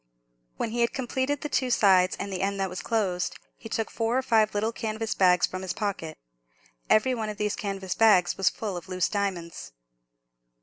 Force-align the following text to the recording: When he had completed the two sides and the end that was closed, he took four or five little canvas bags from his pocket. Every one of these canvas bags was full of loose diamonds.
When 0.57 0.71
he 0.71 0.81
had 0.81 0.93
completed 0.93 1.41
the 1.41 1.47
two 1.49 1.69
sides 1.69 2.15
and 2.19 2.33
the 2.33 2.41
end 2.41 2.59
that 2.59 2.71
was 2.71 2.81
closed, 2.81 3.37
he 3.55 3.69
took 3.69 3.91
four 3.91 4.17
or 4.17 4.23
five 4.23 4.55
little 4.55 4.71
canvas 4.71 5.13
bags 5.13 5.45
from 5.45 5.61
his 5.61 5.73
pocket. 5.73 6.17
Every 6.89 7.13
one 7.13 7.29
of 7.29 7.37
these 7.37 7.55
canvas 7.55 7.93
bags 7.93 8.35
was 8.35 8.49
full 8.49 8.75
of 8.77 8.89
loose 8.89 9.09
diamonds. 9.09 9.73